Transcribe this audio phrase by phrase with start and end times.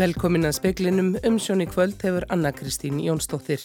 [0.00, 3.60] Velkomin að speklinum umsjón í kvöld hefur Anna-Kristín Jónsdóttir.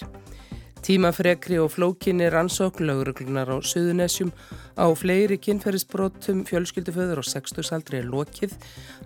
[0.83, 4.33] Tímafrekri og flókinni rannsókn lauruglunar á Suðunessjum
[4.75, 8.51] á fleiri kynferðisbrotum fjölskylduföður og sextusaldri er lokið.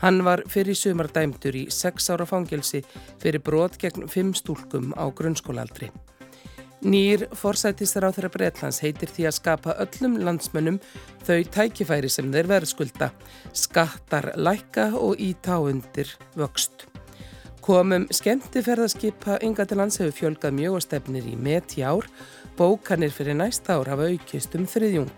[0.01, 2.81] Hann var fyrir sumar dæmdur í sex ára fangelsi
[3.21, 5.93] fyrir brot gegn fimm stúlkum á grunnskólaaldri.
[6.81, 10.81] Nýr forsættistar á þeirra Breitlands heitir því að skapa öllum landsmönnum
[11.27, 13.13] þau tækifæri sem þeir verðskulda,
[13.53, 16.88] skattar lækka og ítá undir vöxt.
[17.69, 22.07] Komum skemmtiferðarskipa ynga til lands hefur fjölgað mjög og stefnir í meti ár,
[22.57, 25.11] bókanir fyrir næsta ár hafa aukist um þriðjung.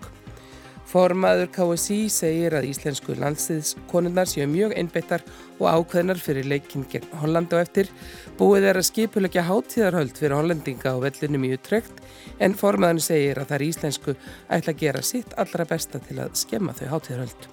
[0.92, 5.24] Formaður KSI segir að íslensku landsliðskonunnar séu mjög einbeittar
[5.62, 7.88] og ákveðnar fyrir leikinn gegn Holland og eftir.
[8.36, 12.04] Búið er að skipulegja hátíðarhöld fyrir hollendinga á vellinum í utrekt
[12.44, 14.20] en formaðurinn segir að það er íslensku
[14.52, 17.52] ætla að gera sitt allra besta til að skemma þau hátíðarhöld.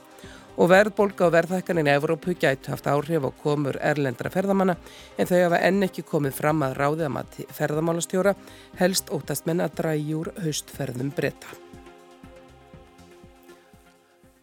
[0.58, 4.74] Og verðbólka og verðhækkanin í Evrópu gætu haft áhrif á komur erlendra ferðamanna
[5.14, 8.32] en þau hafa enn ekki komið fram að ráðið að mati ferðamálastjóra
[8.80, 11.54] helst ótast menn að drægi úr haustferðum breyta.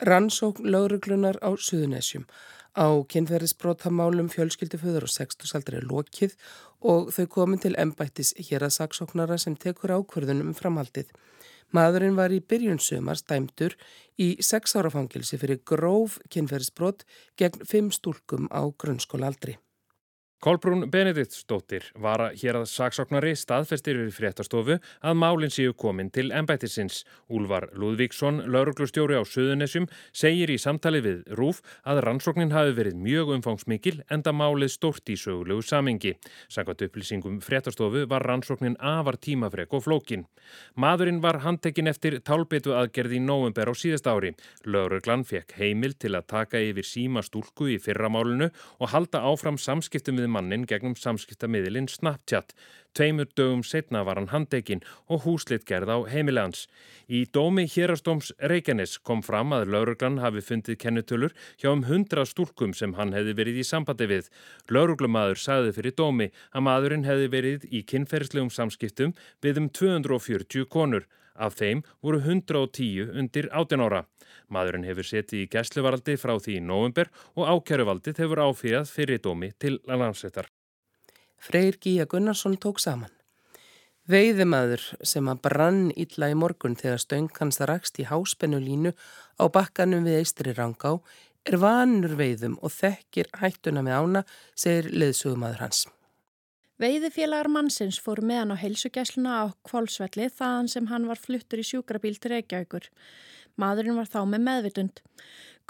[0.08, 2.24] Rannsókn lauruglunar á Suðunessjum
[2.80, 6.36] á kynferðisbrótamálum fjölskylduföður og sextusaldri er lokið
[6.80, 11.12] og þau komin til embættis hér að saksóknara sem tekur ákverðunum um framhaldið.
[11.76, 13.74] Maðurinn var í byrjun sumar stæmtur
[14.22, 17.04] í sex ára fangilsi fyrir gróf kynferðisbrót
[17.42, 19.58] gegn fimm stúlkum á grunnskóla aldri.
[20.46, 26.28] Kolbrún Benediktsdóttir var að hér að saksóknari staðfestir við fréttastofu að málinn séu komin til
[26.38, 27.00] embættisins.
[27.34, 33.32] Úlvar Lúðvíksson, lauruglustjóri á Suðunessjum, segir í samtali við Rúf að rannsóknin hafi verið mjög
[33.40, 36.14] umfangsmikil enda málið stórt í sögulegu samingi.
[36.46, 40.28] Sangat upplýsingum fréttastofu var rannsóknin afar tímafrek og flókin.
[40.78, 44.36] Madurinn var handtekinn eftir tálbetu aðgerði í nóvember á síðast ári.
[44.70, 50.22] Lauruglan fekk heimil til að taka yfir síma stúlku í fyrramálunu og halda áfram samskiptum
[50.22, 52.52] við mannin gegnum samskiptamiðilinn Snapchat.
[52.96, 56.66] Tveimur dögum setna var hann handekinn og húslitt gerð á heimilegans.
[57.12, 62.76] Í dómi hérastóms Reykjanes kom fram að lauruglan hafi fundið kennutölur hjá um hundra stúlkum
[62.78, 64.32] sem hann hefði verið í sambandi við.
[64.72, 71.10] Lauruglumadur sagði fyrir dómi að maðurinn hefði verið í kynferðslegum samskiptum við um 240 konur.
[71.36, 74.06] Af þeim voru 110 undir 18 ára.
[74.48, 79.52] Maðurinn hefur setið í gæsluvaraldi frá því í nóvember og ákjæruvaldið hefur áfýrað fyrir dómi
[79.60, 80.48] til landsettar.
[81.38, 83.12] Freyr Gíja Gunnarsson tók saman.
[84.06, 88.94] Veiðimaður sem að brann illa í morgun þegar stöng hans rakst í háspennulínu
[89.42, 91.00] á bakkanum við Eistri Rangá
[91.46, 95.86] er vanur veiðum og þekkir hættuna með ána, segir leðsugumadur hans.
[96.76, 101.64] Veiðifélagar mannsins fór með hann á heilsugjæsluna á kvolsvelli þaðan sem hann var fluttur í
[101.64, 102.90] sjúkrabíl til Reykjavíkur.
[103.56, 105.00] Maðurinn var þá með meðvitund.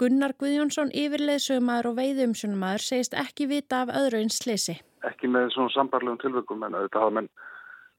[0.02, 4.74] Gunnar Guðjónsson, yfirleðsögumæður og veiðumsjónumæður, segist ekki vita af öðru eins slisi.
[5.06, 7.30] Ekki með svona sambarlegum tilveikum en auðvitað hafa menn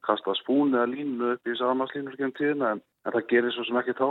[0.04, 4.08] kastað spún eða línu upp í samanslínur en það gerir svo sem ekki þá.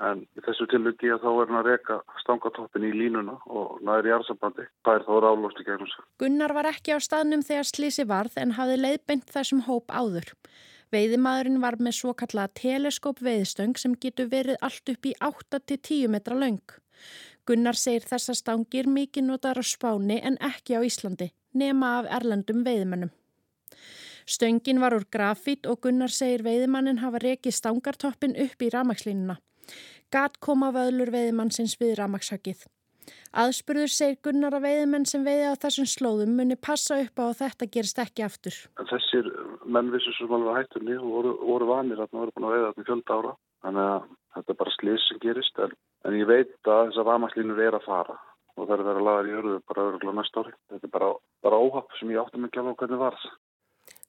[0.00, 4.08] En í þessu tilviki að þá er hann að reka stangatoppin í línuna og næri
[4.08, 4.64] í arsambandi.
[4.86, 6.06] Það er þá ráðlóst í gegnum sig.
[6.22, 10.32] Gunnar var ekki á staðnum þegar slisi varð en hafði leiðbeint þessum hóp áður.
[10.90, 16.38] Veiðimaðurinn var með svo kallaða teleskóp veiðstöng sem getur verið allt upp í 8-10 metra
[16.38, 16.64] laung.
[17.46, 22.64] Gunnar segir þessa stangir mikið notar á Spáni en ekki á Íslandi, nema af erlendum
[22.64, 23.12] veiðimannum.
[24.26, 29.38] Stöngin var úr grafít og Gunnar segir veiðimannin hafa rekið stangartoppin upp í ramakslínuna.
[30.10, 32.64] Gat koma vöðlur veiðimannsins við ramakshöggið.
[33.40, 37.36] Aðspurður segir Gunnar að veiðmenn sem veiði á þessum slóðum muni passa upp á að
[37.40, 38.56] þetta gerist ekki aftur.
[38.90, 39.28] Þessir
[39.70, 42.88] mennvissu sem alveg hættunni voru, voru vanir að það voru búin að veiða þetta í
[42.88, 43.36] fjölda ára.
[43.60, 45.62] Þannig að þetta er bara slið sem gerist.
[45.62, 45.76] En,
[46.10, 48.18] en ég veit að þessar ramaslínur er að fara
[48.56, 50.56] og það er að vera lagar í örðu bara öruglega næsta ári.
[50.74, 51.12] Þetta er bara,
[51.46, 53.22] bara óhapp sem ég átti mig ekki alveg hvernig var.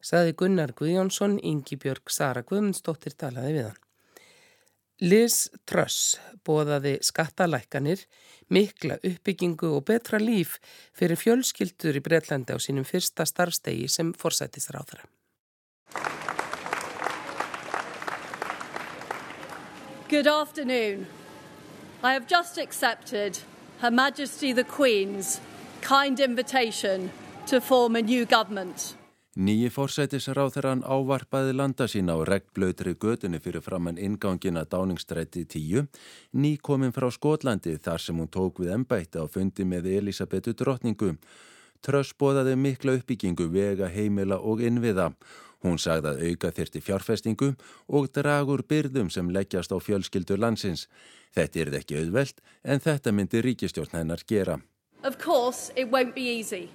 [0.01, 3.81] Saði Gunnar Guðjónsson, Ingi Björg Sara Guðmundsdóttir talaði við hann.
[5.01, 8.03] Liz Truss bóðaði skattalækkanir,
[8.53, 10.59] mikla uppbyggingu og betra líf
[10.93, 15.09] fyrir fjölskyldur í Breitlandi á sínum fyrsta starfstegi sem þeirra.
[20.07, 21.07] Good afternoon.
[22.03, 23.39] I have just accepted
[23.79, 25.39] Her Majesty the Queen's
[25.81, 27.11] kind invitation
[27.47, 29.00] to form a new government.
[29.31, 35.87] Nýji fórsætisráþarann ávarpaði landa sína á regnblöytri götunni fyrir framann ingangina dáningstrætti 10,
[36.35, 41.13] ný komin frá Skotlandi þar sem hún tók við ennbætti á fundi með Elisabetu drottningu.
[41.79, 45.13] Tröss bóðaði mikla uppbyggingu vega, heimila og innviða.
[45.63, 47.53] Hún sagði að auka þyrti fjárfestingu
[47.87, 50.89] og dragur byrðum sem leggjast á fjölskyldur landsins.
[51.31, 54.59] Þetta er ekki auðvelt en þetta myndi ríkistjórn hennar gera.
[55.03, 56.67] Of course it won't be easy.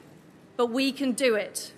[0.56, 1.72] but we can do it.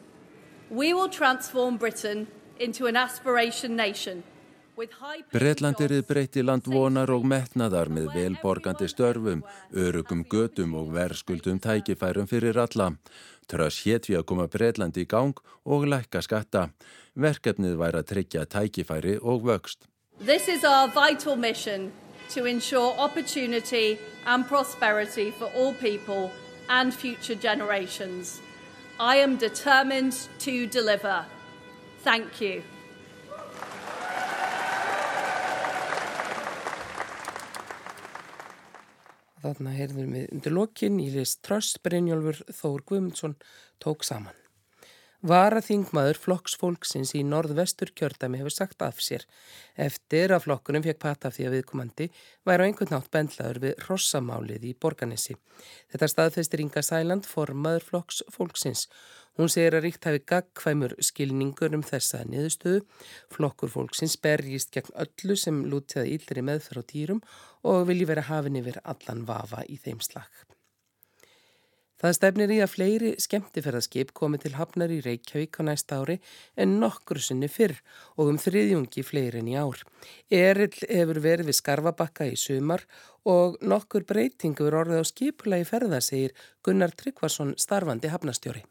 [0.71, 2.27] We will transform Britain
[2.59, 4.23] into an aspiration nation.
[5.33, 9.41] Breitland erið breyti land vonar og metnaðar með velborgandi störfum,
[9.75, 12.93] örugum götum og verðskuldum tækifærum fyrir alla.
[13.51, 15.35] Tröss hétt við að koma Breitland í gang
[15.65, 16.69] og lækka skatta.
[17.19, 19.89] Verkefnið væri að tryggja tækifæri og vöxt.
[20.21, 21.91] This is our vital mission
[22.31, 26.31] to ensure opportunity and prosperity for all people
[26.69, 28.39] and future generations.
[29.01, 31.25] I am determined to deliver.
[32.03, 32.63] Thank you.
[39.39, 43.37] Þarna heyrðum við undir lokin í list Tröst Brynjólfur Þór Guðmundsson
[43.79, 44.35] tók saman.
[45.27, 49.25] Varaþingmaður flokksfólksins í norðvestur kjördami hefur sagt af sér
[49.75, 52.07] eftir að flokkunum fekk pata því að viðkomandi
[52.47, 55.35] væri á einhvern nátt bendlaður við rossamálið í borganessi.
[55.91, 58.85] Þetta staðfestir Inga Sæland formaður flokksfólksins.
[59.35, 62.85] Hún segir að ríkt hafi gagkvæmur skilningur um þessa niðurstöðu.
[63.35, 67.25] Flokkur fólksins berjist gegn öllu sem lútiða íllri meðferð á dýrum
[67.67, 70.31] og vilji vera hafin yfir allan vafa í þeim slag.
[71.99, 76.21] Það stefnir í að fleiri skemmtifærðarskip komi til hafnar í Reykjavík á næsta ári
[76.55, 77.75] en nokkru sinni fyrr
[78.15, 79.83] og um þriðjungi fleiri en í ár.
[80.31, 82.85] Erill hefur verið við skarfabakka í sumar
[83.27, 88.63] og nokkur breytingur orðið á skipula í ferða, segir Gunnar Tryggvarsson starfandi hafnastjóri.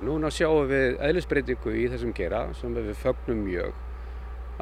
[0.00, 3.76] Núna sjáum við eðlisbreytingu í þessum gera sem við fögnum mjög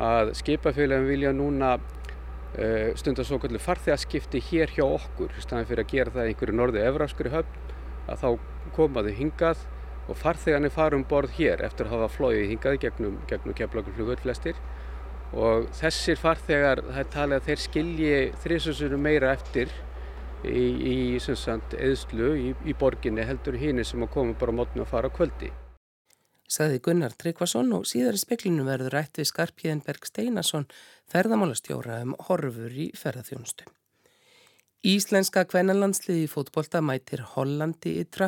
[0.02, 5.94] að skipafélagin vilja núna uh, stundar svo kallu farþegarskipti hér hjá okkur staðan fyrir að
[5.94, 7.74] gera það einhverju norðu efraskri höfn
[8.09, 9.65] að þá komaðu hingað
[10.09, 14.59] og farþegarnir fara um borð hér eftir að hafa flóið hingað gegnum, gegnum keflaugurflugull flestir
[15.35, 18.15] og þessir farþegar, það talið að þeir skilji
[18.45, 19.73] þrísusunum meira eftir
[20.45, 25.12] í, í eðslu í, í borginni heldur hínir sem að koma bara mótni að fara
[25.12, 25.51] kvöldi.
[26.45, 30.69] Saði Gunnar Tryggvason og síðar í speklinu verður rætt við Skarpíðenberg Steinason
[31.11, 33.65] ferðamálastjóra um horfur í ferðarþjónustu.
[34.85, 38.27] Íslenska kvennalandsliði fótbolta mætir Hollandi ytra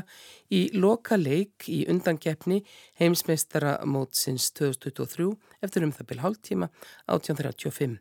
[0.49, 2.63] í loka leik í undangeppni
[2.97, 5.27] heimsmeistara mótsins 2023
[5.67, 6.71] eftir um það byrj hálftíma
[7.13, 7.99] 1835.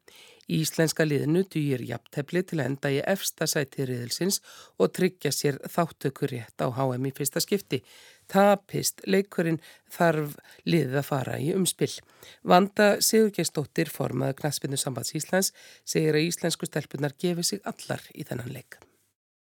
[0.55, 4.39] Íslenska liðinu dýr jafntefli til að enda í efsta sæti riðilsins
[4.79, 7.81] og tryggja sér þáttökur rétt á HM í fyrsta skipti.
[8.31, 9.61] Tapist leikurinn
[9.91, 10.35] þarf
[10.65, 11.93] liðið að fara í umspill.
[12.43, 15.53] Vanda Sigurgestóttir, formaður Knaspinu sambands Íslands,
[15.85, 18.79] segir að íslensku stelpunar gefi sig allar í þennan leik.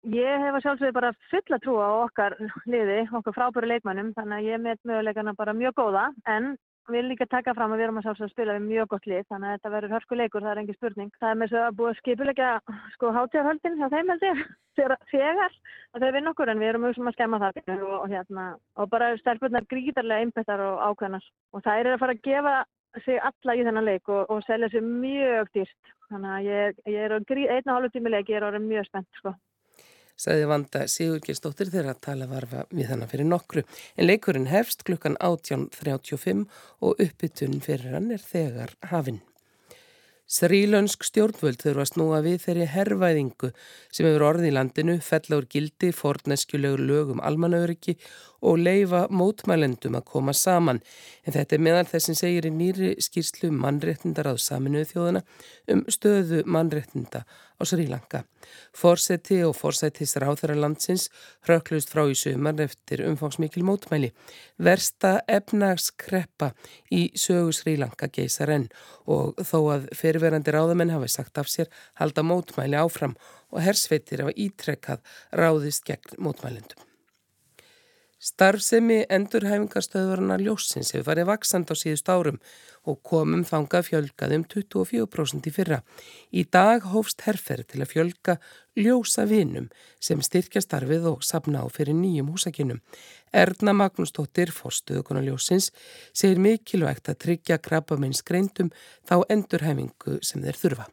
[0.09, 2.35] Ég hef að sjálfsögðu bara fulla trú á okkar
[2.65, 6.55] liði, okkar frábæru leikmannum, þannig að ég met möguleikana bara mjög góða, en
[6.89, 9.05] Við viljum líka taka fram að við erum að sjálfsögða að spila við mjög gott
[9.07, 11.11] lið þannig að þetta verður hörskuleikur, það er engin spurning.
[11.21, 12.49] Það er með svo að búið að skipulegja
[12.95, 14.41] sko hátíðarhöldin hjá þeim held ég
[15.11, 15.55] þegar
[15.93, 18.47] að þau vinn okkur en við erum auðvitað að skemma það og, og, hérna,
[18.81, 22.55] og bara stelpunar grítarlega einbettar og ákveðnar og það er að fara að gefa
[23.05, 25.95] sig alla í þennan leik og, og selja sig mjög dýrt.
[26.09, 27.17] Þannig að ég, ég er
[27.55, 29.35] einna hálfu tími leik, ég er orðin mjög spennt sko
[30.21, 33.65] sagði Vanda Sigurgeistóttir þegar að tala varfa við hana fyrir nokkru.
[33.97, 36.45] En leikurinn hefst klukkan 18.35
[36.85, 39.21] og uppbytun fyrir hann er þegar hafinn.
[40.31, 43.49] Srílönsk stjórnvöld þurfa að snúa við þeirri herrvæðingu
[43.91, 47.97] sem hefur orðið í landinu, fell ár gildi, forneskjulegur lögum almanauðriki
[48.41, 50.81] og leifa mótmælendum að koma saman.
[51.25, 55.21] En þetta er meðal þess sem segir í nýri skýrslu mannréttindar á saminuðu þjóðana
[55.71, 58.23] um stöðu mannréttinda á Sri Lanka.
[58.73, 61.09] Forseti og forsættis ráþara landsins
[61.45, 64.11] hröklust frá í sömar eftir umfangsmikil mótmæli.
[64.57, 66.51] Versta efnagskreppa
[66.89, 68.69] í sögu Sri Lanka geysar enn
[69.05, 71.69] og þó að fyrirverandi ráðamenn hafi sagt af sér
[72.01, 73.17] halda mótmæli áfram
[73.51, 75.03] og hersveitir hafa ítrekkað
[75.37, 76.90] ráðist gegn mótmælendum.
[78.21, 82.37] Starfsemi endurhæfingarstöðurna ljósins hefur farið vaksand á síðust árum
[82.85, 85.79] og komum þanga fjölgaðum 24% í fyrra.
[86.29, 88.37] Í dag hófst herfer til að fjölga
[88.77, 92.85] ljósa vinum sem styrkja starfið og sapna á fyrir nýjum húsakinnum.
[93.33, 95.71] Erna Magnúsdóttir, forstuðukona ljósins,
[96.13, 98.69] segir mikilvægt að tryggja krabbamins greindum
[99.01, 100.91] þá endurhæfingu sem þeir þurfa.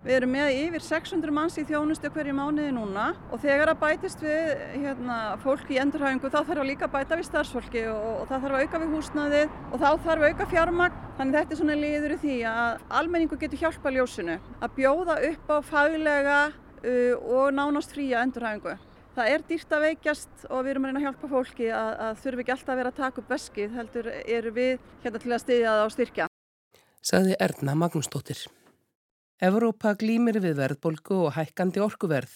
[0.00, 4.22] Við erum með yfir 600 manns í þjónustu hverju mánuði núna og þegar að bætist
[4.24, 8.46] við hérna, fólk í endurhæfingu þá þarf að líka bæta við starfsfólki og, og það
[8.46, 11.02] þarf að auka við húsnaðið og þá þarf að auka fjármagn.
[11.18, 15.52] Þannig þetta er svona liður í því að almenningu getur hjálpa ljósinu að bjóða upp
[15.52, 18.78] á faglega uh, og nánast fría endurhæfingu.
[19.18, 22.22] Það er dýrt að veikjast og við erum að reyna að hjálpa fólki að, að
[22.22, 24.72] þurfi ekki alltaf að vera að taka upp veskið heldur eru við
[25.04, 26.30] hérna til að styðja það á styrkja.
[27.10, 28.46] Saði Erna Magnúsdóttir.
[29.40, 32.34] Evrópa glýmir við verðbolgu og hækkandi orkuverð.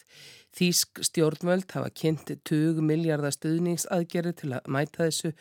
[0.57, 5.35] Þýsk stjórnvöld hafa kynnt 20 miljardar stuðningsaðgerri til að mæta þessu.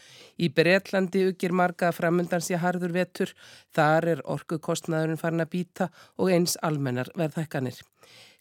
[0.43, 3.31] Í Breitlandi ukir marga framöndans í harður vetur.
[3.71, 5.87] Þar er orkukostnaðurinn farin að býta
[6.19, 7.79] og eins almennar verðhækkanir.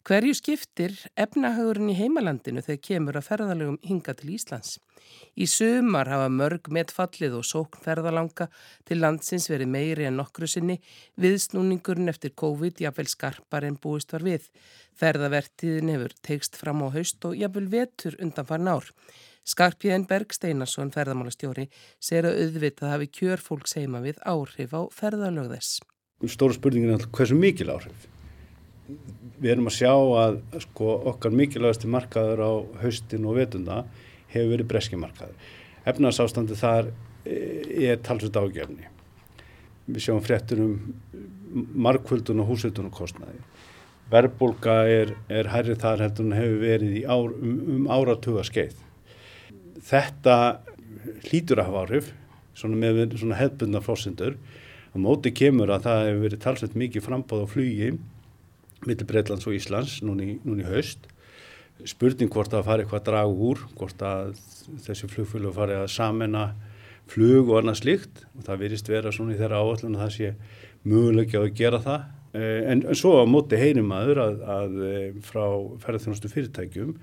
[0.03, 4.73] Hverju skiptir efnahagurinn í heimalandinu þegar kemur að ferðalögum hinga til Íslands?
[5.39, 8.49] Í sumar hafa mörg metfallið og sókn ferðalanga
[8.83, 10.81] til landsins verið meiri en nokkru sinni.
[11.23, 14.51] Viðsnúningurinn eftir COVID jafnvel skarpar en búist var við.
[14.99, 18.91] Ferðavertiðin hefur tegst fram á haust og jafnvel vetur undan farin ár.
[19.47, 21.69] Skarpjæðin Berg Steinarsson, ferðamálastjóri,
[22.03, 25.79] segir að auðvitað hafi kjör fólks heima við áhrif á ferðalögðess.
[26.27, 28.09] Stóra spurningin er alltaf hversu mikil áhrif?
[29.43, 32.51] Við erum að sjá að sko, okkar mikilvægasti markaður á
[32.83, 33.83] haustin og vetunda
[34.31, 35.35] hefur verið breski markaður.
[35.89, 36.91] Efnarsástandi þar
[37.27, 37.37] e,
[37.91, 38.87] er talsveit ágjörni.
[39.89, 40.77] Við sjáum fréttur um
[41.53, 43.41] markvöldun og húsveitun og kostnaði.
[44.13, 48.77] Verðbólka er, er hærrið þar heldur en hefur verið ár, um, um áratuga skeið.
[49.83, 50.37] Þetta
[51.27, 52.09] hlýtur að hafa áhrif,
[52.55, 54.37] svona með svona hefbundna fósindur.
[54.93, 58.01] Á móti kemur að það hefur verið talsveit mikið frambáð á flugið
[58.89, 61.07] millir Breitlands og Íslands núni, núni haust.
[61.89, 64.35] Spurning hvort að fara eitthvað að draga úr, hvort að
[64.85, 66.51] þessi flugfjölu fari að samena
[67.11, 70.29] flug og annað slikt og það virist vera svona í þeirra áallun að það sé
[70.87, 72.05] mögulegja að gera það.
[72.33, 75.43] Eh, en, en svo á móti heyrim aður að, að eh, frá
[75.83, 76.93] ferðarþjónustu fyrirtækjum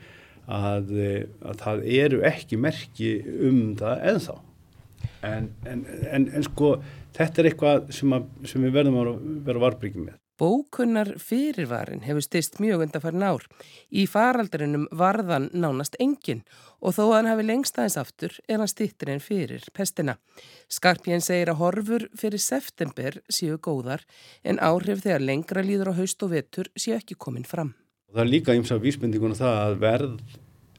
[0.51, 3.13] að, eh, að það eru ekki merki
[3.47, 4.39] um það ennþá.
[5.25, 5.85] En, en,
[6.29, 6.75] en sko
[7.17, 9.15] þetta er eitthvað sem, að, sem við verðum að
[9.47, 10.19] vera varbryggjum með.
[10.41, 13.43] Bókunnar fyrirvarin hefur stist mjög undan farin ár.
[13.93, 16.41] Í faraldurinnum varðan nánast engin
[16.81, 20.15] og þó að hann hafi lengst aðeins aftur er hann stittir en fyrir pestina.
[20.73, 24.07] Skarpjén segir að horfur fyrir september séu góðar
[24.41, 27.75] en áhrif þegar lengra líður á haust og vetur séu ekki komin fram.
[28.09, 30.17] Það er líka eins af vísbendingunum það að verð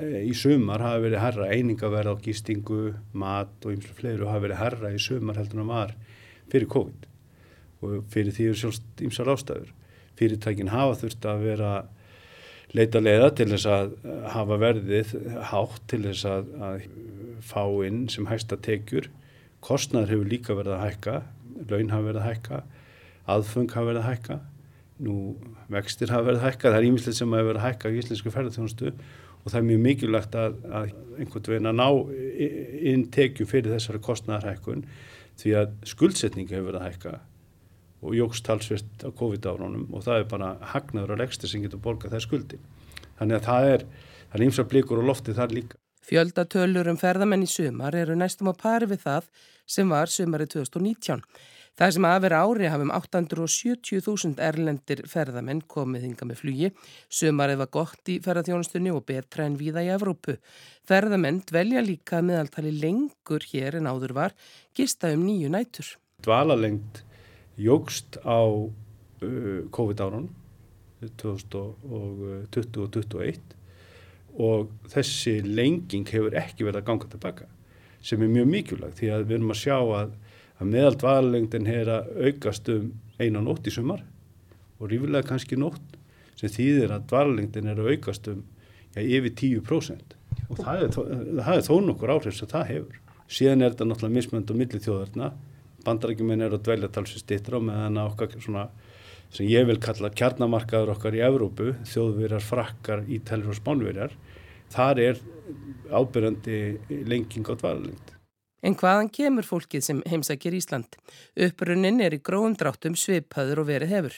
[0.01, 2.82] e, í sumar hafi verið herra einingaverð á gístingu,
[3.13, 5.96] mat og og fleiru hafi verið herra í sumar heldur en það var
[6.50, 7.11] fyrir COVID
[7.81, 9.71] og fyrir því eru sjálfst ymsar ástæður.
[10.19, 11.71] Fyrirtækin hafa þurft að vera
[12.77, 13.95] leita leiða til þess að
[14.31, 15.15] hafa verðið
[15.50, 16.85] hátt til þess að, að
[17.43, 19.09] fá inn sem hægsta tekjur.
[19.65, 21.17] Kostnaður hefur líka verið að hækka,
[21.69, 22.61] laun hafa verið að hækka,
[23.35, 24.38] aðfung hafa verið að hækka,
[25.01, 25.17] nú
[25.73, 28.33] vextir hafa verið að hækka, það er ímislegt sem hafa verið að hækka í íslensku
[28.33, 28.93] ferðarþjónustu
[29.41, 31.88] og það er mjög mikilvægt að, að einhvern veginn að ná
[32.91, 34.83] inn tekju fyrir þessari kostnaðarhækkun
[35.41, 37.13] því að skuldsetningi hefur verið að hækka
[38.01, 42.15] og jógst talsvist á COVID-árunum og það er bara hagnaður og legstir sem getur borgað
[42.15, 42.60] þær skuldi.
[43.20, 43.88] Þannig að það er,
[44.31, 45.77] það er ímsa blikur og lofti þar líka.
[46.01, 49.27] Fjöldatölur um ferðamenn í sumar eru næstum á pari við það
[49.70, 51.22] sem var sumari 2019.
[51.79, 56.72] Það sem að vera ári hafum 870.000 erlendir ferðamenn komið hinga með flugi.
[57.08, 60.36] Sumarið var gott í ferðarþjónustunni og betra en viða í Evrópu.
[60.89, 64.36] Ferðamenn dvelja líka meðaltali lengur hér en áður var,
[64.75, 65.96] gista um nýju nætur.
[66.22, 67.05] Dvalalengt
[67.60, 70.29] jógst á uh, COVID-árun
[71.01, 71.58] 2020
[71.91, 72.22] og
[72.53, 73.58] 2021
[74.41, 77.50] og þessi lenging hefur ekki verið að ganga tilbaka
[78.01, 80.13] sem er mjög mikilvægt því að við erum að sjá að,
[80.62, 82.88] að meðalt valengdin er að aukast um
[83.20, 84.05] einan nótt í sumar
[84.79, 86.00] og rífilega kannski nótt
[86.39, 88.41] sem þýðir að valengdin er að aukast um
[88.96, 90.15] ja, yfir 10%
[90.51, 90.96] og það er,
[91.41, 93.00] það er þó nokkur áhrif sem það hefur.
[93.31, 94.86] Síðan er þetta náttúrulega mismönd og millið
[95.81, 98.69] þjóðarna bandarækjuminn er að dvelja talsins dittra meðan okkar svona
[99.31, 104.11] sem ég vil kalla kjarnamarkaður okkar í Evrópu, þjóðverjar, frakkar, ítalir og spánverjar,
[104.69, 105.21] þar er
[105.89, 108.11] ábyrjandi lenging á dvalalengd.
[108.61, 110.97] En hvaðan kemur fólkið sem heimsækir Ísland?
[111.35, 114.17] Upprunnin er í gróðum dráttum svipaður og verið hefur.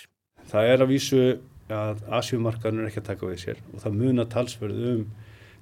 [0.50, 1.24] Það er að vísu
[1.72, 5.05] að Asjumarkaðun er ekki að taka við sér og það muna talsverð um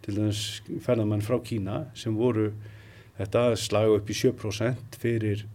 [0.01, 0.45] til dæmis
[0.81, 2.49] ferðarmann frá Kína sem voru
[3.19, 5.45] þetta slagu upp í 7% fyrir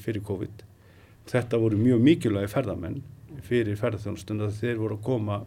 [0.00, 0.62] fyrir COVID.
[1.30, 3.02] Þetta voru mjög mikilvægi ferðamenn
[3.46, 5.42] fyrir ferðarþjónustun að þeir voru að koma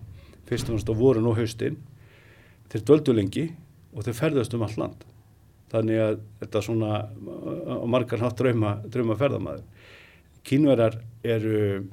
[0.47, 1.79] fyrst og náttúrulega voru nú haustinn.
[2.71, 3.47] Þeir döldu lengi
[3.93, 5.03] og þeir ferðast um all land.
[5.73, 9.63] Þannig að þetta er svona á margar hátt drauma, drauma ferðamæður.
[10.43, 11.87] Kínverðar eru,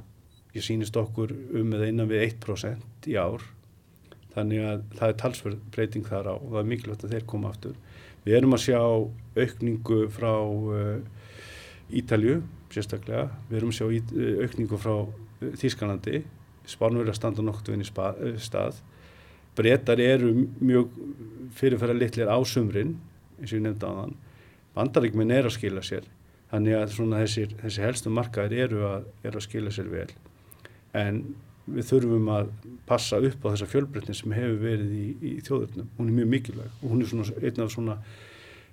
[0.52, 3.45] ég sýnist okkur um eða innan við 1% í ár.
[4.35, 7.50] Þannig að það er talsverð breyting þar á og það er mikilvægt að þeir koma
[7.50, 7.79] aftur.
[8.26, 8.81] Við erum að sjá
[9.40, 11.00] aukningu frá uh,
[11.97, 16.23] Ítalju sérstaklega, við erum sjá eh, aukningu frá eh, Þískanlandi,
[16.70, 18.78] Spánverðar standa nokt við í stað,
[19.59, 20.30] breytar eru
[20.61, 20.92] mjög
[21.56, 22.94] fyrirfæra litlir ásumrin,
[23.40, 24.16] eins og ég nefndi á þann,
[24.76, 26.06] bandaríkminn er að skila sér,
[26.52, 30.06] þannig að þessir, þessi helstu markaðir eru að, eru að skila sér vel,
[30.94, 31.25] en
[31.70, 32.52] við þurfum að
[32.88, 35.90] passa upp á þessa fjölbreytni sem hefur verið í, í þjóðurnum.
[35.99, 37.99] Hún er mjög mikilvæg og hún er svona, einn af svona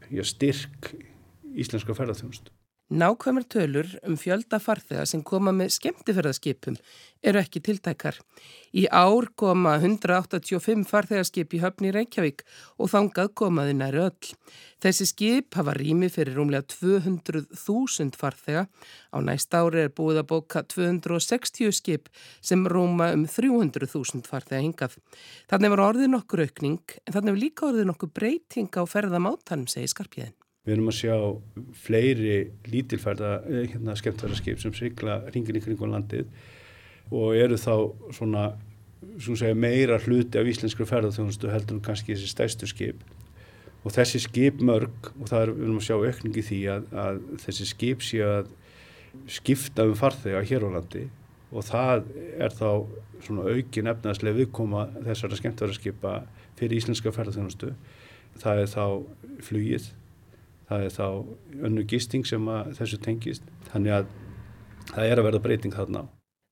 [0.10, 0.94] já, styrk
[1.58, 2.57] íslenska ferðarþjónustu.
[2.88, 6.78] Nákvæmur tölur um fjölda farþega sem koma með skemmtiförðarskipum
[7.20, 8.16] eru ekki tiltækar.
[8.72, 12.46] Í ár koma 185 farþegarskip í höfni Reykjavík
[12.80, 14.32] og þangað komaði næri öll.
[14.80, 18.64] Þessi skip hafa rými fyrir rúmlega 200.000 farþega.
[19.12, 22.08] Á næst ári er búið að bóka 260 skip
[22.40, 24.96] sem rúma um 300.000 farþega hingað.
[25.52, 29.92] Þannig var orðið nokkur aukning en þannig var líka orðið nokkur breyting á ferðamáttanum, segir
[29.92, 30.38] Skarpjæðin.
[30.68, 31.16] Við erum að sjá
[31.80, 36.26] fleiri lítilferða, eh, hérna, skemmtverðarskip sem sigla ringin í kringum landið
[37.08, 37.76] og eru þá
[38.12, 38.42] svona,
[39.16, 43.06] svona segja, meira hluti af íslenskru ferðarþjónustu heldur en kannski þessi stæstu skip.
[43.86, 47.22] Og þessi skip mörg, og það er, við erum að sjá aukningi því að, að
[47.46, 48.50] þessi skip sé að
[49.32, 51.06] skipta um farþega hér á landi
[51.48, 52.10] og það
[52.44, 52.68] er þá
[53.24, 56.18] svona aukin efnaðslega viðkoma þessara skemmtverðarskipa
[56.60, 57.72] fyrir íslenska ferðarþjónustu.
[58.38, 58.84] Það er þá
[59.48, 59.88] flugið
[60.68, 61.08] það er þá
[61.70, 64.14] önnu gisting sem þessu tengist þannig að
[64.94, 66.06] það er að verða breyting þarna á.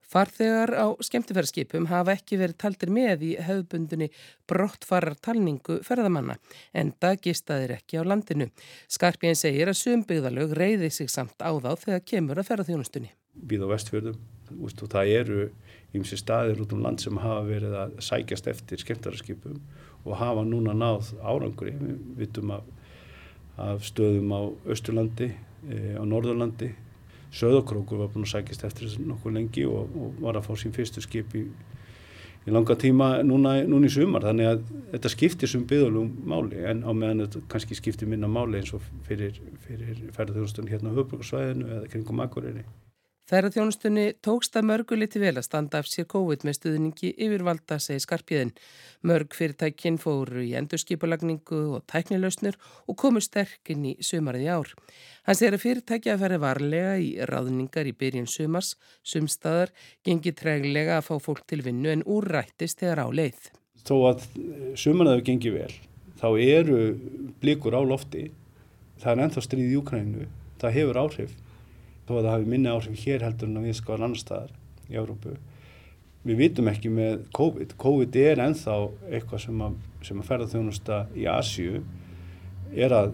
[0.06, 4.08] Farþegar á skemmtifæraskipum hafa ekki verið taldir með í hefðbundunni
[4.48, 6.38] brottfarar talningu ferðamanna
[6.78, 8.48] en það gistaðir ekki á landinu.
[8.88, 13.12] Skarpjén segir að sömbyggðalög reyði sig samt á þá þegar kemur að ferðarþjónustunni.
[13.36, 14.22] Við á vestfjörðum
[14.62, 15.50] og það eru
[15.98, 19.60] ímsi staðir út um land sem hafa verið að sækjast eftir skemmtifæraskipum
[20.06, 21.74] og hafa núna náð árangri.
[21.82, 22.70] Við vitum að
[23.58, 25.32] af stöðum á Östurlandi,
[25.70, 26.72] e, á Norðurlandi.
[27.36, 30.76] Söðokrókur var búin að sækist eftir þessu nokkuð lengi og, og var að fá sín
[30.76, 31.44] fyrstu skip í,
[32.46, 34.24] í langa tíma núna, núna í sumar.
[34.30, 38.62] Þannig að þetta skiptir sem byggðalum máli en á meðan þetta kannski skiptir minna máli
[38.62, 42.64] eins og fyrir, fyrir ferðarþjóðstunni hérna á höfbrukarsvæðinu eða kringum Akureyri.
[43.26, 48.04] Ferðarþjónustunni tókst að mörgu liti vel að standa af sér COVID með stuðningi yfirvalda, segi
[48.04, 48.52] Skarpjöðin.
[49.02, 52.54] Mörg fyrirtækinn fóru í endurskipulagningu og tæknilausnir
[52.86, 54.74] og komu sterkinn í sumarið í ár.
[55.26, 59.74] Hann segir að fyrirtæki að ferja varlega í ráðningar í byrjun sumars, sumstaðar,
[60.06, 63.48] gengi treglega að fá fólk til vinnu en úrrættist þegar á leið.
[63.90, 64.28] Þó að
[64.78, 65.72] sumarnaðu gengi vel,
[66.22, 66.78] þá eru
[67.42, 68.28] blikur á lofti,
[69.02, 70.30] það er ennþá stríð í Júkrænu,
[70.62, 71.36] það hefur áhrif
[72.06, 74.56] þó að það hafi minni áhrif hér heldur en að við skoðum annar staðar
[74.90, 75.36] í Európu.
[76.26, 77.76] Við vitum ekki með COVID.
[77.82, 78.78] COVID er enþá
[79.12, 79.76] eitthvað sem að,
[80.10, 81.84] að ferðarþjónusta í Asju
[82.74, 83.14] er að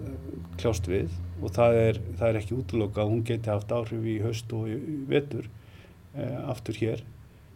[0.60, 4.20] kljást við og það er, það er ekki útloka að hún geti haft áhrif í
[4.24, 4.78] haust og í
[5.10, 5.48] vetur
[6.16, 7.02] eh, aftur hér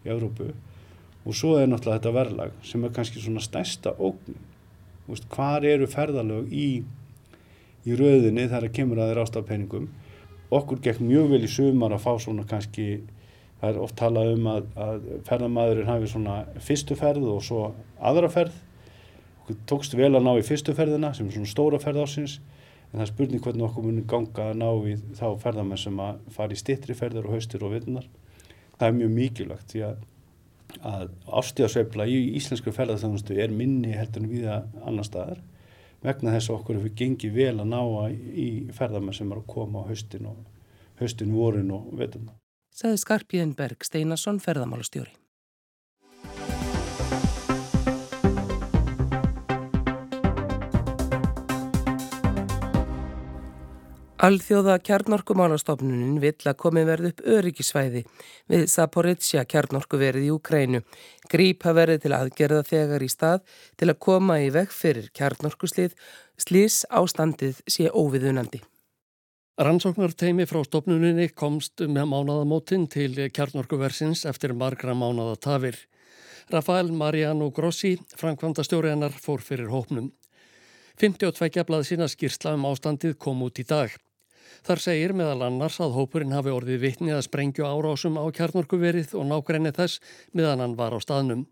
[0.06, 0.50] í Európu
[1.26, 4.36] og svo er náttúrulega þetta verðlag sem er kannski svona stærsta ógn.
[5.06, 6.69] Hvar eru ferðarlög í,
[7.86, 9.88] í rauðinni þegar það kemur að þeir ástafpenningum
[10.60, 12.88] okkur gekk mjög vel í sumar að fá svona kannski,
[13.62, 17.62] það er oft talað um að, að ferðamæðurinn hafi svona fyrstu ferð og svo
[18.00, 18.58] aðra ferð.
[19.44, 22.39] Okkur tókst vel að ná í fyrstu ferðina sem er svona stóra ferð ásins
[22.91, 26.22] en það er spurning hvernig okkur munir ganga að ná í þá ferðamenn sem að
[26.36, 28.06] fara í stittri ferðar og haustir og vinnar.
[28.80, 30.06] Það er mjög mikilvægt því að,
[30.91, 31.10] að
[31.41, 35.44] ástíðasveifla í íslensku ferðarþjónustu er minni heldur en viða annar staðar
[36.06, 37.82] vegna þess að okkur hefur gengið vel að ná
[38.13, 40.41] í ferðarmenn sem er að koma á haustin og
[41.02, 42.38] haustin, vorin og veturna.
[42.76, 45.13] Saði Skarpíðinberg Steinarsson ferðarmálastjóri.
[54.26, 58.02] Alþjóða kjarnorkumálastofnunin vill að komi verð upp öryggisvæði
[58.50, 60.80] við Saporitsja kjarnorkuverið í Ukrænu.
[61.30, 63.44] Grípa verði til aðgerða þegar í stað
[63.78, 65.94] til að koma í veg fyrir kjarnorkuslið,
[66.42, 68.64] slís ástandið sé óviðunandi.
[69.62, 75.78] Rannsóknarteimi frá stofnuninni komst með mánadamótin til kjarnorkuversins eftir margra mánadattafir.
[76.56, 80.10] Rafael Mariano Grossi, framkvæmdastjóri hennar, fór fyrir hópnum.
[80.98, 83.92] 52 blað sína skýrsla um ástandið kom út í dag.
[84.65, 89.28] Þar segir meðal annars að hópurinn hafi orðið vittni að sprengju árásum á kjarnorkuverið og
[89.30, 89.99] nákrenni þess
[90.34, 91.43] meðan hann var á staðnum.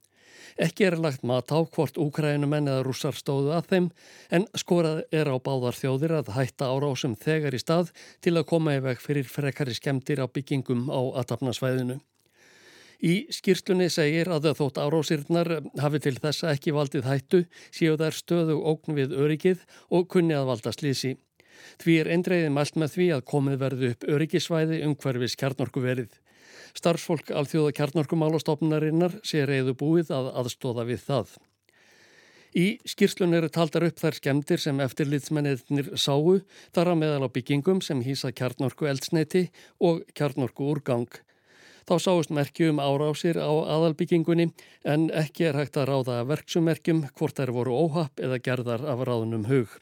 [0.58, 3.90] Ekki er lagt mat á hvort úkrænumenn eða rússar stóðu að þeim
[4.34, 7.92] en skorað er á báðar þjóðir að hætta árásum þegar í stað
[8.26, 12.00] til að koma í veg fyrir frekari skemdir á byggingum á atafnasvæðinu.
[13.04, 15.52] Í skýrslunni segir að þótt árásirnar
[15.84, 20.50] hafi til þessa ekki valdið hættu, séu þær stöðu ógn við öryggið og kunni að
[20.50, 21.14] valda slísi.
[21.84, 26.20] Því er eindreiðið mælt með því að komið verðu upp öryggisvæði umhverfis kjarnorkuverið.
[26.74, 31.36] Starfsfólk alþjóða kjarnorkumálastofnarinnar sé reyðu búið að aðstóða við það.
[32.54, 36.40] Í skýrslun eru taldar upp þær skemdir sem eftirlitsmenniðnir sáu,
[36.74, 39.48] þar að meðal á byggingum sem hýsa kjarnorku eldsneiti
[39.82, 41.10] og kjarnorku úrgang.
[41.90, 44.52] Þá sáist merkjum árásir á aðalbyggingunni
[44.88, 49.50] en ekki er hægt að ráða verksumerkjum hvort þær voru óhapp eða gerðar af ráðunum
[49.50, 49.74] hug.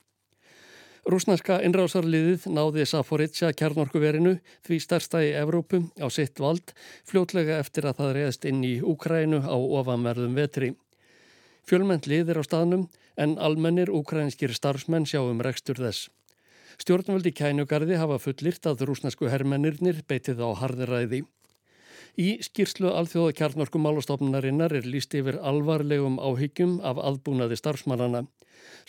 [1.10, 4.36] Rúsnarska innrásarliðið náði Saforitja kjarnorkuverinu
[4.68, 6.76] því starsta í Evrópu á sitt vald
[7.10, 10.76] fljótlega eftir að það reyðst inn í Úkrænu á ofanverðum vetri.
[11.66, 12.86] Fjölmennt lið er á staðnum
[13.18, 16.12] en almennir úkrænskir starfsmenn sjáum rekstur þess.
[16.78, 21.24] Stjórnvöldi kænugarði hafa fullirt að rúsnasku herrmennirnir beitið á harðiræði.
[22.22, 28.28] Í skýrslu alþjóða kjarnorkumálastofnunarinnar er líst yfir alvarlegum áhyggjum af aðbúnaði starfsmannana.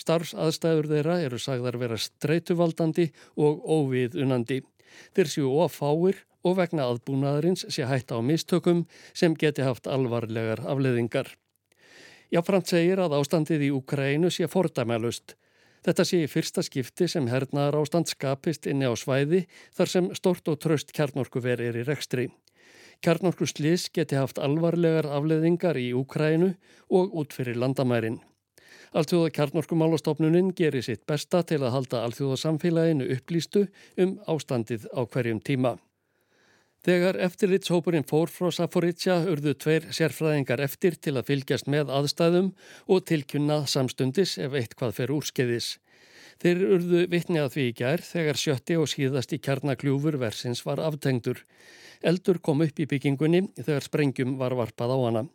[0.01, 4.63] Starfsaðstæður þeirra eru sagðar vera streytuvaldandi og óviðunandi.
[5.17, 11.31] Þeir séu ofáir og vegna aðbúnaðarins sé hætta á mistökum sem geti haft alvarlegar afleðingar.
[12.33, 15.37] Jáframt segir að ástandið í Ukrænu sé fordæmælust.
[15.83, 19.43] Þetta sé í fyrsta skipti sem hernaðar ástand skapist inni á svæði
[19.77, 22.29] þar sem stort og tröst kjarnorkuver er í rekstri.
[23.03, 26.53] Kjarnorku slis geti haft alvarlegar afleðingar í Úkrænu
[26.89, 28.21] og út fyrir landamærin.
[28.93, 33.63] Alþjóða kjarnorkumálastofnuninn gerir sitt besta til að halda alþjóðasamfélaginu upplýstu
[34.05, 35.79] um ástandið á hverjum tíma.
[36.85, 42.53] Þegar eftirlitshópurinn fór frá Saforitja urðu tveir sérfræðingar eftir til að fylgjast með aðstæðum
[42.91, 45.77] og tilkynna samstundis ef eitt hvað fer úrskeiðis.
[46.43, 50.83] Þeir urðu vittni að því í gær þegar sjötti og síðast í kjarnakljúfur versins var
[50.83, 51.41] aftengdur.
[52.03, 55.31] Eldur kom upp í byggingunni þegar sprengjum var varpað á hana.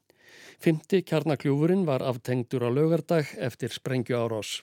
[0.63, 4.61] Fymti kjarnakljúfurinn var aftengdur á lögardag eftir sprengju árás.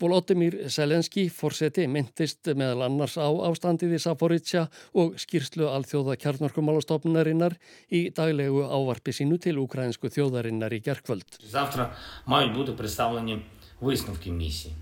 [0.00, 7.56] Volodymyr Selenski, fórseti, myndist meðal annars á ástandið í Saporítsja og skýrslu alþjóða kjarnorkumálastofnunarinnar
[7.88, 11.38] í daglegu ávarpi sínu til ukrainsku þjóðarinnar í gerkvöld.
[11.40, 13.42] Завтра мають бути представлені
[13.80, 14.74] висновки місії.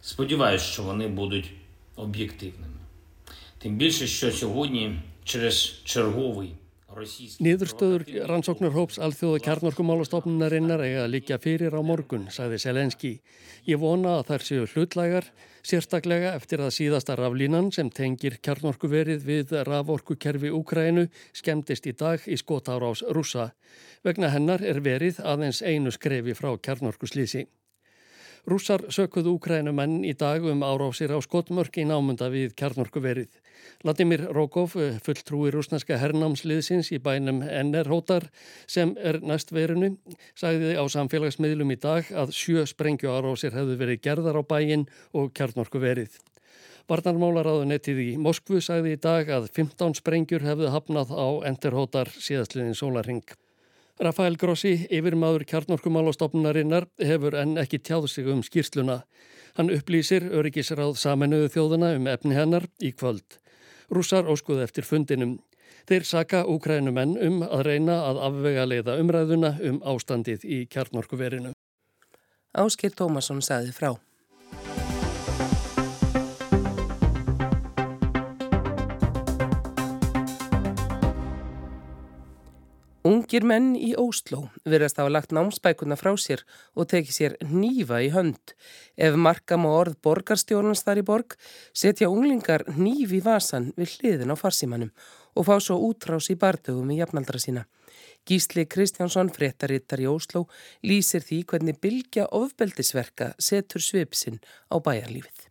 [0.00, 1.50] Сподіваюсь, що вони будуть
[1.96, 2.80] об'єктивними.
[3.58, 6.52] Тим більше, що сьогодні через черговий
[6.91, 13.11] Niðurstöður rannsóknarhóps alþjóða kjarnorkumálastofnunarinnar eiga að líka fyrir á morgun, sagði Selenski.
[13.69, 15.29] Ég vona að þær séu hlutlægar,
[15.63, 22.35] sérstaklega eftir að síðasta raflínan sem tengir kjarnorkuverið við raforkukerfi Úkrænu skemmtist í dag í
[22.41, 23.53] skotárás rúsa.
[24.03, 27.47] Vegna hennar er verið aðeins einu skrefi frá kjarnorkuslýsi.
[28.49, 33.29] Rússar sökuðu Úkrænumenn í dag um árásir á skotmörk í námunda við kjarnorkuverið.
[33.83, 34.73] Vladimir Rokov,
[35.05, 38.25] fulltrúi rúsneska hernámsliðsins í bænum NR-hótar
[38.65, 39.91] sem er næst verinu,
[40.33, 45.29] sagði á samfélagsmiðlum í dag að sjö sprengju árásir hefðu verið gerðar á bæin og
[45.37, 46.17] kjarnorkuverið.
[46.89, 53.23] Varnarmálaráðunettið í Moskvu sagði í dag að 15 sprengjur hefðu hafnað á NR-hótar síðastliðin sólaring.
[54.01, 59.03] Rafael Grossi, yfirmaður kjarnorkumálastofnunarinnar, hefur enn ekki tjáð sig um skýrsluna.
[59.59, 63.37] Hann upplýsir öryggisráð saminuðu þjóðuna um efni hennar í kvöld.
[63.93, 65.37] Rússar óskuð eftir fundinum.
[65.85, 71.53] Þeir saka úkrænumenn um að reyna að afvega leiða umræðuna um ástandið í kjarnorkuverinu.
[72.57, 73.93] Áskil Tómasson sagði frá.
[83.01, 86.43] Ungir menn í Ósló verðast hafa lagt námsbækuna frá sér
[86.77, 88.53] og tekið sér nýfa í hönd.
[88.93, 91.33] Ef markam og orð borgarstjórnans þar í borg
[91.73, 94.93] setja unglingar nýf í vasan við hliðin á farsímanum
[95.33, 97.65] og fá svo útrás í bardögum í jafnaldra sína.
[98.21, 100.45] Gísli Kristjánsson, fréttarittar í Ósló,
[100.85, 104.37] lýsir því hvernig bylgja ofbeldisverka setur svipsinn
[104.69, 105.49] á bæjarlífið.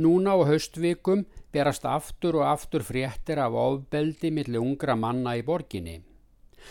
[0.00, 6.00] Núna á haustvikum berast aftur og aftur fréttir af ofbeldi millir ungra manna í borginni.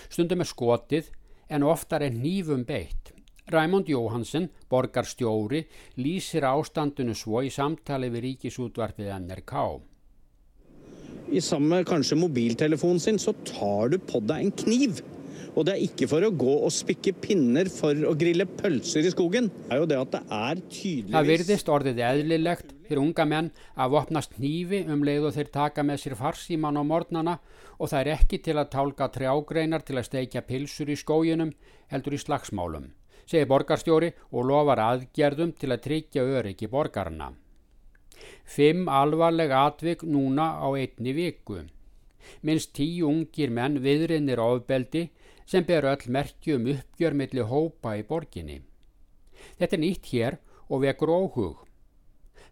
[0.10, 1.12] Stundum er skotið
[1.49, 3.12] en oftar er nýfum beitt.
[3.53, 5.62] Raimond Jóhansen, borgarstjóri,
[6.01, 9.65] lýsir ástandinu svo í samtali við ríkisútvarfið NRK.
[11.36, 15.03] I samme kanskje mobiltelefonen sin så tar du på deg en kniv.
[15.56, 19.12] Og det er ikke for å gå og spikke pinner for å grille pølser i
[19.13, 19.50] skogen.
[19.50, 21.13] Det er jo det at det er tydeligvis...
[21.15, 25.86] Það virðist orðið eðlilegt fyrir unga menn að vopnast nýfi um leið og þeir taka
[25.86, 27.38] með sér farsíman á mornana
[27.78, 31.56] og það er ekki til að tálka trjágreinar til að steikja pilsur í skójunum
[31.91, 32.91] heldur í slagsmálum,
[33.28, 37.32] segir borgarstjóri og lofar aðgerðum til að tryggja öryggi borgarna.
[38.45, 41.63] Fimm alvarleg atvik núna á einni viku.
[42.41, 45.10] Minst tíu ungir menn viðrinnir ofbeldi
[45.45, 48.62] sem ber öll merkjum uppgjör millir hópa í borginni.
[49.60, 50.38] Þetta er nýtt hér
[50.69, 51.62] og vekur óhug.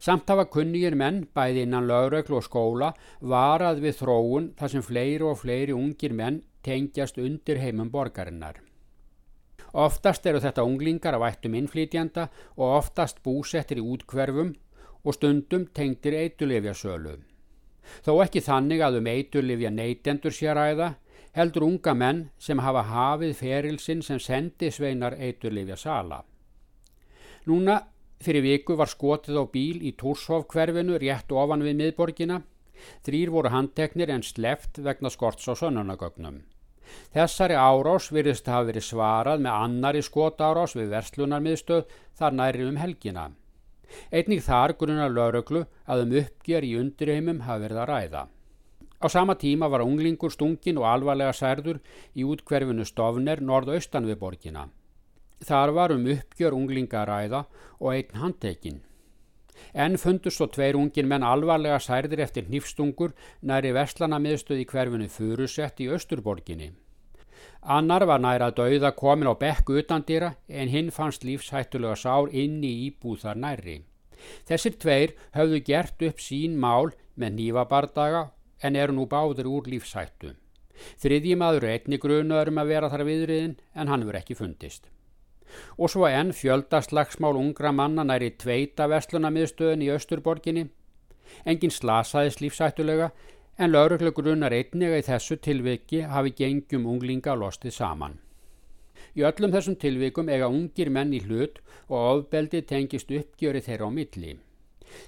[0.03, 5.23] Samt hafa kunnýjir menn, bæði innan lögreglu og skóla, varað við þróun þar sem fleiri
[5.23, 8.59] og fleiri ungir menn tengjast undir heimum borgarinnar.
[9.73, 12.27] Oftast eru þetta unglingar af ættum innflýtjanda
[12.57, 14.51] og oftast búsettir í útkverfum
[15.03, 17.15] og stundum tengtir eitulefjasölu.
[18.05, 20.93] Þó ekki þannig að um eitulefja neytendur sér æða,
[21.37, 26.21] heldur unga menn sem hafa hafið ferilsinn sem sendi sveinar eiturlifja sala.
[27.49, 27.79] Núna
[28.23, 32.41] fyrir viku var skotið á bíl í Túrshof hverfinu rétt ofan við miðborgina.
[33.05, 36.41] Þrýr voru handteknir en sleft vegna skorts á sönnunagögnum.
[37.15, 41.85] Þessari árás virðist hafa verið svarað með annari skotárás við verslunarmiðstöð
[42.19, 43.31] þar næri um helgina.
[44.11, 48.23] Einnig þar grunar lauröglu að um uppgjör í undirheimum hafa verið að ræða.
[49.03, 51.81] Á sama tíma var unglingur stungin og alvarlega særður
[52.15, 54.69] í útkverfinu stofner norðaustan við borgina.
[55.43, 57.41] Þar var um uppgjör unglinga ræða
[57.81, 58.79] og einn handtekinn.
[59.73, 63.11] En fundust svo tveir ungin menn alvarlega særðir eftir nýfstungur
[63.41, 66.69] næri verslana miðstöð í hverfinu Furusett í Östurborginni.
[67.75, 72.87] Annar var næra dauða komin á bekku utandýra en hinn fannst lífshættulega sár inni í
[72.87, 73.75] íbúð þar næri.
[74.47, 78.23] Þessir tveir höfðu gert upp sín mál með nýfabardaga
[78.63, 80.33] en eru nú báður úr lífshættu.
[81.03, 84.89] Þriðji maður er einni grunaður um að vera þar viðriðin en hann verið ekki fundist
[85.77, 90.65] og svo enn fjöldaslagsmál ungra manna næri tveita vestlunamiðstöðin í Östurborginni.
[91.45, 93.11] Engin slasaðis lífsættulega
[93.57, 98.19] en lauruglugrunar einniga í þessu tilviki hafi gengjum unglinga lostið saman.
[99.13, 103.91] Í öllum þessum tilvikum eiga ungir menn í hlut og ofbeldi tengist uppgjöri þeirra á
[103.93, 104.37] milli.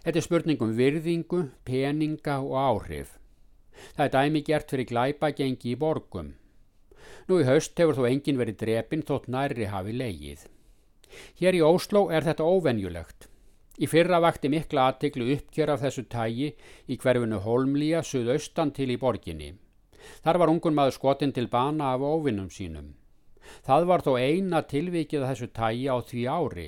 [0.05, 3.17] Þetta er spurningum virðingu, peninga og áhrif.
[3.95, 6.33] Það er dæmi gert fyrir glæpa gengi í borgum.
[7.29, 10.45] Nú í haust hefur þó engin verið drepin þótt næri hafi leigið.
[11.39, 13.29] Hér í Ósló er þetta óvenjulegt.
[13.75, 16.51] Í fyrra vakti mikla aðtiklu uppgjör af þessu tægi
[16.87, 19.51] í hverfinu Holmlíja suðaustan til í borginni.
[20.23, 22.93] Þar var ungun maður skotin til bana af óvinnum sínum.
[23.65, 26.67] Það var þó eina tilvikið af þessu tægi á því ári.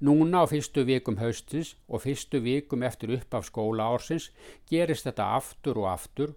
[0.00, 4.30] Núna á fyrstu vikum haustis og fyrstu vikum eftir upp af skóla ársins
[4.70, 6.34] gerist þetta aftur og aftur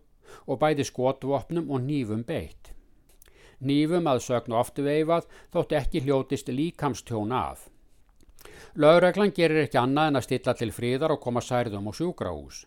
[0.47, 2.71] og bæði skotvopnum og nýfum beitt.
[3.62, 7.67] Nýfum að sögnu oftu veifað þótt ekki hljótist líkamstjón af.
[8.73, 12.65] Lögreglan gerir ekki annað en að stilla til fríðar og koma særðum og sjúkrahús.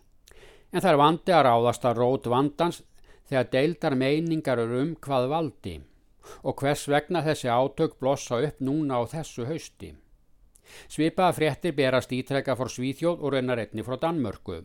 [0.71, 2.81] En það er vandi að ráðast að rót vandans
[3.29, 5.75] þegar deildar meiningar eru um hvað valdi
[6.41, 9.91] og hvers vegna þessi átök blossa upp núna á þessu hausti.
[10.87, 14.63] Svipaða fréttir berast ítrekka fór Svíþjóð og raunar einni frá Danmörku.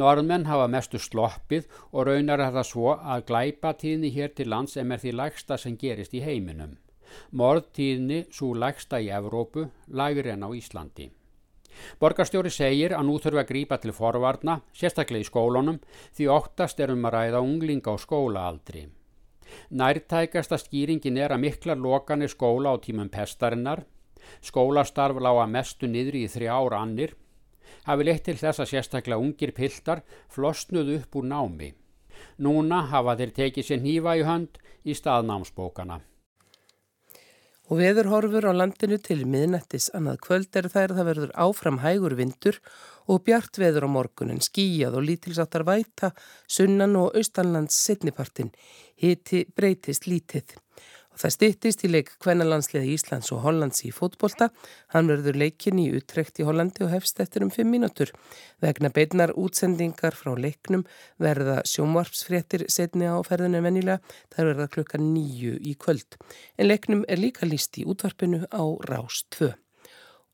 [0.00, 4.92] Norðmenn hafa mestu sloppið og raunar er það svo að glæpatíðni hér til lands em
[4.92, 6.76] er því lægsta sem gerist í heiminum.
[7.32, 11.08] Morðtíðni svo lægsta í Evrópu, lægri en á Íslandi.
[12.00, 15.78] Borgarstjóri segir að nú þurfa að grípa til forvarna, sérstaklega í skólunum,
[16.16, 18.88] því óttast er um að ræða unglinga á skólaaldri.
[19.70, 23.84] Nærtækasta skýringin er að miklar lokanir skóla á tímum pestarinnar,
[24.44, 27.14] skólastarf lága mestu niðri í þrjá ára annir,
[27.88, 31.72] hafi leitt til þess að sérstaklega ungir piltar flosnuð upp úr námi.
[32.42, 36.00] Núna hafa þeir tekið sér nýfa í hönd í staðnámsbókana.
[37.68, 42.14] Og veður horfur á landinu til miðnættis annað kvöld er þær það verður áfram hægur
[42.16, 42.56] vindur
[43.12, 46.14] og bjart veður á morgunin skíjað og lítilsáttar væta
[46.48, 48.54] sunnan og austanlands setnipartin.
[48.96, 50.56] Hiti breytist lítið.
[51.18, 54.50] Það stýttist í leik kvennalandsliði Íslands og Hollands í fótbolta.
[54.94, 58.12] Hann verður leikin í uttrekt í Hollandi og hefst eftir um fimm mínútur.
[58.62, 60.84] Vegna beidnar útsendingar frá leiknum
[61.18, 63.98] verða sjómvarpsfréttir setni á ferðinu vennilega.
[64.34, 66.20] Það verða klukka nýju í kvöld.
[66.54, 69.50] En leiknum er líka líst í útvarpinu á Rás 2.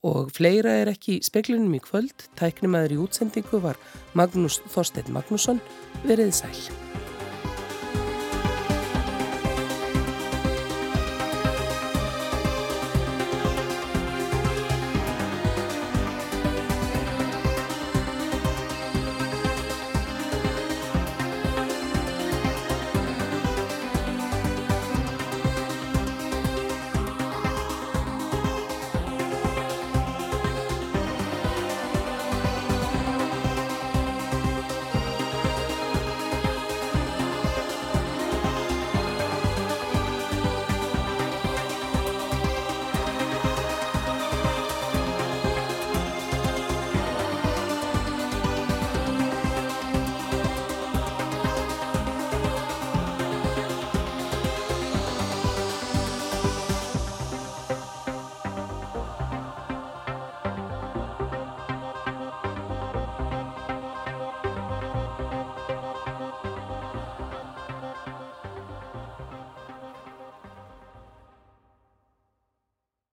[0.04, 2.28] Og fleira er ekki í speklinum í kvöld.
[2.36, 3.80] Tæknimaður í útsendingu var
[4.12, 5.64] Magnús Þorstein Magnússon.
[6.04, 7.13] Verið sæl.